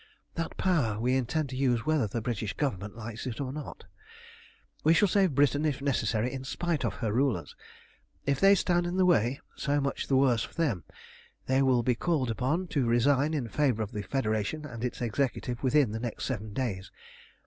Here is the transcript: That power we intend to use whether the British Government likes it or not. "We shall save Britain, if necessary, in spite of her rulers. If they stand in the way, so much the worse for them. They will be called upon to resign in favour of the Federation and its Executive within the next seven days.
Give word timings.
That 0.33 0.57
power 0.57 0.99
we 0.99 1.13
intend 1.13 1.49
to 1.49 1.55
use 1.55 1.85
whether 1.85 2.07
the 2.07 2.23
British 2.23 2.53
Government 2.53 2.97
likes 2.97 3.27
it 3.27 3.39
or 3.39 3.53
not. 3.53 3.83
"We 4.83 4.95
shall 4.95 5.07
save 5.07 5.35
Britain, 5.35 5.63
if 5.63 5.79
necessary, 5.79 6.33
in 6.33 6.43
spite 6.43 6.83
of 6.83 6.95
her 7.05 7.13
rulers. 7.13 7.55
If 8.25 8.39
they 8.39 8.55
stand 8.55 8.87
in 8.87 8.97
the 8.97 9.05
way, 9.05 9.39
so 9.55 9.79
much 9.79 10.07
the 10.07 10.15
worse 10.17 10.41
for 10.41 10.55
them. 10.55 10.85
They 11.45 11.61
will 11.61 11.83
be 11.83 11.93
called 11.93 12.31
upon 12.31 12.67
to 12.69 12.87
resign 12.87 13.35
in 13.35 13.47
favour 13.47 13.83
of 13.83 13.91
the 13.91 14.01
Federation 14.01 14.65
and 14.65 14.83
its 14.83 15.01
Executive 15.01 15.61
within 15.61 15.91
the 15.91 15.99
next 15.99 16.25
seven 16.25 16.51
days. 16.51 16.89